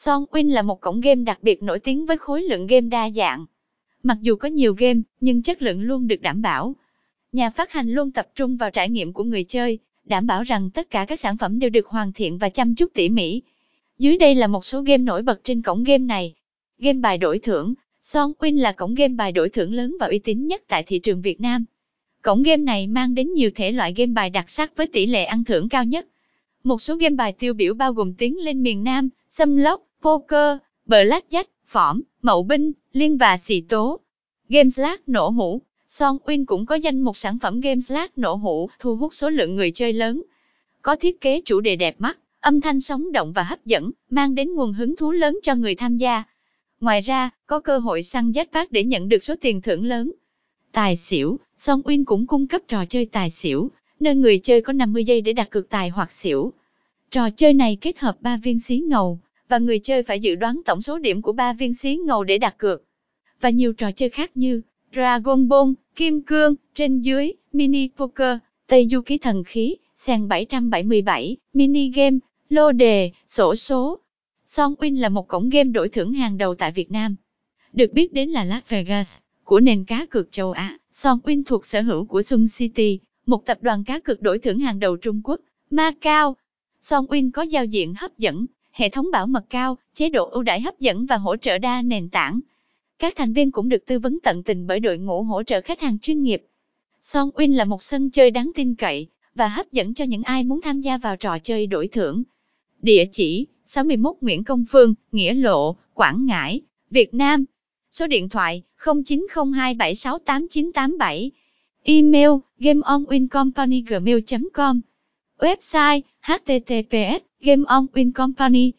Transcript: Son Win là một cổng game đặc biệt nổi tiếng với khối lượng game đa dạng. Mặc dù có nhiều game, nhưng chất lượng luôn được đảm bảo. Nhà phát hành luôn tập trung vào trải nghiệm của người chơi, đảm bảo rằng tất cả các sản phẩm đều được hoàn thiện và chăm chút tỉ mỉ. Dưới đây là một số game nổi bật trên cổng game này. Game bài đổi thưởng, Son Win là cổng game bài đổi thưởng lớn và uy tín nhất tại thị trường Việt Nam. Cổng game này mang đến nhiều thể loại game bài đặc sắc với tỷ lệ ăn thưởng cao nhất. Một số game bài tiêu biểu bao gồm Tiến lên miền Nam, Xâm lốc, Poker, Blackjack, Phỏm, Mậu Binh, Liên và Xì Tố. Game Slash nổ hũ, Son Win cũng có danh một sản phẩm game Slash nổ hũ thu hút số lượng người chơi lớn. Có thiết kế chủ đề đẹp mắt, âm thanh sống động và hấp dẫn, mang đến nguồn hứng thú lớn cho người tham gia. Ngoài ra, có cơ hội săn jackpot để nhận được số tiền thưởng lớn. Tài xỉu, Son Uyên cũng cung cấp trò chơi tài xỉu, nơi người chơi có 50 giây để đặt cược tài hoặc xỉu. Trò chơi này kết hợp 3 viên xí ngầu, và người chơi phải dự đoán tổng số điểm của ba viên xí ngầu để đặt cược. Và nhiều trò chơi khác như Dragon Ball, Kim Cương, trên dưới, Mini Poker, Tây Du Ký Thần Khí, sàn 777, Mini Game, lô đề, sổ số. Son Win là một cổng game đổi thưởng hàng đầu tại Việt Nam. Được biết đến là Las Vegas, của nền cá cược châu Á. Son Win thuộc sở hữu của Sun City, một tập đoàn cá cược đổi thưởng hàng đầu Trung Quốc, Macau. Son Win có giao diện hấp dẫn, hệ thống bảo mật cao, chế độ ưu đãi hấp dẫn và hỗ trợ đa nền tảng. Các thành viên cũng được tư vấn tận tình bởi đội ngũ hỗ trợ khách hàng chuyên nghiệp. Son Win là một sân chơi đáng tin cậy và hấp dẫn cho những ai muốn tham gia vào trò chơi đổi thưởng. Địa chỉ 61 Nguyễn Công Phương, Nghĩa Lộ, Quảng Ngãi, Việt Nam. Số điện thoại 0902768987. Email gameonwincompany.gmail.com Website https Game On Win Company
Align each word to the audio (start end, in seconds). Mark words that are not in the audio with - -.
Son 0.00 0.24
Win 0.30 0.52
là 0.52 0.62
một 0.62 0.80
cổng 0.80 1.00
game 1.00 1.22
đặc 1.22 1.38
biệt 1.42 1.62
nổi 1.62 1.78
tiếng 1.78 2.06
với 2.06 2.16
khối 2.18 2.42
lượng 2.42 2.66
game 2.66 2.88
đa 2.88 3.10
dạng. 3.10 3.46
Mặc 4.02 4.18
dù 4.20 4.36
có 4.36 4.48
nhiều 4.48 4.74
game, 4.78 5.00
nhưng 5.20 5.42
chất 5.42 5.62
lượng 5.62 5.80
luôn 5.80 6.08
được 6.08 6.20
đảm 6.20 6.42
bảo. 6.42 6.76
Nhà 7.32 7.50
phát 7.50 7.72
hành 7.72 7.90
luôn 7.90 8.12
tập 8.12 8.28
trung 8.34 8.56
vào 8.56 8.70
trải 8.70 8.88
nghiệm 8.88 9.12
của 9.12 9.24
người 9.24 9.44
chơi, 9.44 9.78
đảm 10.04 10.26
bảo 10.26 10.42
rằng 10.42 10.70
tất 10.70 10.90
cả 10.90 11.04
các 11.08 11.20
sản 11.20 11.36
phẩm 11.36 11.58
đều 11.58 11.70
được 11.70 11.86
hoàn 11.86 12.12
thiện 12.12 12.38
và 12.38 12.48
chăm 12.48 12.74
chút 12.74 12.90
tỉ 12.94 13.08
mỉ. 13.08 13.42
Dưới 13.98 14.18
đây 14.18 14.34
là 14.34 14.46
một 14.46 14.64
số 14.64 14.82
game 14.82 15.02
nổi 15.02 15.22
bật 15.22 15.40
trên 15.44 15.62
cổng 15.62 15.84
game 15.84 16.04
này. 16.04 16.34
Game 16.78 16.98
bài 16.98 17.18
đổi 17.18 17.38
thưởng, 17.38 17.74
Son 18.00 18.32
Win 18.38 18.60
là 18.60 18.72
cổng 18.72 18.94
game 18.94 19.14
bài 19.14 19.32
đổi 19.32 19.48
thưởng 19.48 19.72
lớn 19.72 19.96
và 20.00 20.06
uy 20.06 20.18
tín 20.18 20.46
nhất 20.46 20.62
tại 20.68 20.82
thị 20.82 20.98
trường 20.98 21.22
Việt 21.22 21.40
Nam. 21.40 21.64
Cổng 22.22 22.42
game 22.42 22.62
này 22.62 22.86
mang 22.86 23.14
đến 23.14 23.32
nhiều 23.32 23.50
thể 23.54 23.72
loại 23.72 23.94
game 23.96 24.12
bài 24.12 24.30
đặc 24.30 24.50
sắc 24.50 24.76
với 24.76 24.86
tỷ 24.86 25.06
lệ 25.06 25.24
ăn 25.24 25.44
thưởng 25.44 25.68
cao 25.68 25.84
nhất. 25.84 26.06
Một 26.64 26.82
số 26.82 26.96
game 26.96 27.14
bài 27.14 27.32
tiêu 27.32 27.54
biểu 27.54 27.74
bao 27.74 27.92
gồm 27.92 28.14
Tiến 28.14 28.38
lên 28.38 28.62
miền 28.62 28.84
Nam, 28.84 29.08
Xâm 29.28 29.56
lốc, 29.56 29.87
Poker, 30.02 30.56
Blackjack, 30.86 31.44
Phỏm, 31.66 32.02
Mậu 32.22 32.42
Binh, 32.42 32.72
Liên 32.92 33.16
và 33.16 33.36
Xì 33.36 33.60
Tố. 33.60 34.00
Game 34.48 34.68
Slash 34.68 35.08
nổ 35.08 35.28
hũ, 35.28 35.62
Son 35.86 36.16
Win 36.24 36.44
cũng 36.46 36.66
có 36.66 36.74
danh 36.74 37.00
một 37.00 37.16
sản 37.16 37.38
phẩm 37.38 37.60
game 37.60 37.80
Slash 37.80 38.18
nổ 38.18 38.34
hũ 38.34 38.70
thu 38.78 38.96
hút 38.96 39.14
số 39.14 39.30
lượng 39.30 39.56
người 39.56 39.70
chơi 39.70 39.92
lớn. 39.92 40.22
Có 40.82 40.96
thiết 40.96 41.20
kế 41.20 41.40
chủ 41.44 41.60
đề 41.60 41.76
đẹp 41.76 41.94
mắt, 41.98 42.18
âm 42.40 42.60
thanh 42.60 42.80
sống 42.80 43.12
động 43.12 43.32
và 43.32 43.42
hấp 43.42 43.64
dẫn, 43.64 43.90
mang 44.10 44.34
đến 44.34 44.54
nguồn 44.54 44.72
hứng 44.72 44.96
thú 44.96 45.12
lớn 45.12 45.38
cho 45.42 45.54
người 45.54 45.74
tham 45.74 45.96
gia. 45.96 46.22
Ngoài 46.80 47.00
ra, 47.00 47.30
có 47.46 47.60
cơ 47.60 47.78
hội 47.78 48.02
săn 48.02 48.30
jackpot 48.30 48.66
để 48.70 48.84
nhận 48.84 49.08
được 49.08 49.24
số 49.24 49.34
tiền 49.40 49.60
thưởng 49.60 49.84
lớn. 49.84 50.12
Tài 50.72 50.96
xỉu, 50.96 51.38
Son 51.56 51.80
Uyên 51.84 52.04
cũng 52.04 52.26
cung 52.26 52.46
cấp 52.46 52.60
trò 52.68 52.84
chơi 52.84 53.06
tài 53.06 53.30
xỉu, 53.30 53.70
nơi 54.00 54.14
người 54.14 54.38
chơi 54.38 54.60
có 54.60 54.72
50 54.72 55.04
giây 55.04 55.20
để 55.20 55.32
đặt 55.32 55.50
cược 55.50 55.68
tài 55.68 55.88
hoặc 55.88 56.12
xỉu. 56.12 56.52
Trò 57.10 57.30
chơi 57.30 57.54
này 57.54 57.76
kết 57.80 57.98
hợp 57.98 58.16
3 58.20 58.36
viên 58.36 58.58
xí 58.58 58.78
ngầu, 58.78 59.18
và 59.48 59.58
người 59.58 59.78
chơi 59.78 60.02
phải 60.02 60.20
dự 60.20 60.34
đoán 60.34 60.60
tổng 60.64 60.80
số 60.80 60.98
điểm 60.98 61.22
của 61.22 61.32
ba 61.32 61.52
viên 61.52 61.74
xí 61.74 61.96
ngầu 61.96 62.24
để 62.24 62.38
đặt 62.38 62.58
cược. 62.58 62.82
Và 63.40 63.50
nhiều 63.50 63.72
trò 63.72 63.92
chơi 63.92 64.10
khác 64.10 64.30
như 64.34 64.62
Dragon 64.92 65.48
Ball, 65.48 65.70
Kim 65.96 66.22
Cương, 66.22 66.54
trên 66.74 67.00
dưới, 67.00 67.32
Mini 67.52 67.88
Poker, 67.96 68.38
Tây 68.66 68.88
Du 68.90 69.00
Ký 69.00 69.18
Thần 69.18 69.44
Khí, 69.44 69.76
sàn 69.94 70.28
777, 70.28 71.36
Mini 71.52 71.90
Game, 71.90 72.18
lô 72.48 72.72
đề, 72.72 73.10
sổ 73.26 73.54
số. 73.54 73.98
Son 74.46 74.74
Win 74.78 75.00
là 75.00 75.08
một 75.08 75.28
cổng 75.28 75.48
game 75.48 75.70
đổi 75.70 75.88
thưởng 75.88 76.12
hàng 76.12 76.38
đầu 76.38 76.54
tại 76.54 76.72
Việt 76.72 76.90
Nam. 76.90 77.16
Được 77.72 77.92
biết 77.92 78.12
đến 78.12 78.30
là 78.30 78.44
Las 78.44 78.62
Vegas, 78.68 79.18
của 79.44 79.60
nền 79.60 79.84
cá 79.84 80.06
cược 80.06 80.32
châu 80.32 80.52
Á. 80.52 80.78
Son 80.90 81.18
Win 81.24 81.42
thuộc 81.46 81.66
sở 81.66 81.80
hữu 81.80 82.04
của 82.04 82.22
Sun 82.22 82.44
City, 82.58 83.00
một 83.26 83.46
tập 83.46 83.58
đoàn 83.60 83.84
cá 83.84 84.00
cược 84.00 84.22
đổi 84.22 84.38
thưởng 84.38 84.60
hàng 84.60 84.78
đầu 84.78 84.96
Trung 84.96 85.20
Quốc, 85.24 85.40
Macau. 85.70 86.36
Son 86.80 87.04
Win 87.04 87.30
có 87.30 87.42
giao 87.42 87.64
diện 87.64 87.94
hấp 87.94 88.18
dẫn, 88.18 88.46
hệ 88.78 88.88
thống 88.88 89.10
bảo 89.12 89.26
mật 89.26 89.44
cao, 89.50 89.78
chế 89.94 90.08
độ 90.08 90.28
ưu 90.28 90.42
đãi 90.42 90.60
hấp 90.60 90.80
dẫn 90.80 91.06
và 91.06 91.16
hỗ 91.16 91.36
trợ 91.36 91.58
đa 91.58 91.82
nền 91.82 92.08
tảng. 92.08 92.40
Các 92.98 93.14
thành 93.16 93.32
viên 93.32 93.50
cũng 93.50 93.68
được 93.68 93.86
tư 93.86 93.98
vấn 93.98 94.18
tận 94.22 94.42
tình 94.42 94.66
bởi 94.66 94.80
đội 94.80 94.98
ngũ 94.98 95.22
hỗ 95.22 95.42
trợ 95.42 95.60
khách 95.60 95.80
hàng 95.80 95.98
chuyên 95.98 96.22
nghiệp. 96.22 96.42
Son 97.00 97.30
Win 97.34 97.56
là 97.56 97.64
một 97.64 97.82
sân 97.82 98.10
chơi 98.10 98.30
đáng 98.30 98.50
tin 98.54 98.74
cậy 98.74 99.06
và 99.34 99.48
hấp 99.48 99.72
dẫn 99.72 99.94
cho 99.94 100.04
những 100.04 100.22
ai 100.22 100.44
muốn 100.44 100.60
tham 100.60 100.80
gia 100.80 100.98
vào 100.98 101.16
trò 101.16 101.38
chơi 101.38 101.66
đổi 101.66 101.88
thưởng. 101.88 102.22
Địa 102.82 103.04
chỉ 103.12 103.46
61 103.64 104.16
Nguyễn 104.20 104.44
Công 104.44 104.64
Phương, 104.70 104.94
Nghĩa 105.12 105.34
Lộ, 105.34 105.76
Quảng 105.94 106.26
Ngãi, 106.26 106.60
Việt 106.90 107.14
Nam. 107.14 107.44
Số 107.90 108.06
điện 108.06 108.28
thoại 108.28 108.62
0902768987. 108.78 111.30
Email 111.82 112.30
gameonwincompany.gmail.com 112.58 114.80
Website 115.38 116.00
https 116.22 117.27
Game 117.40 117.64
On 117.68 117.88
Win 117.94 118.12
Company 118.12 118.77